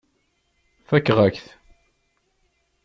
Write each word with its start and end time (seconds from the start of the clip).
Fakeɣ-ak-t. 0.87 1.45